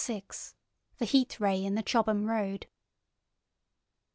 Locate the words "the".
0.97-1.05, 1.75-1.83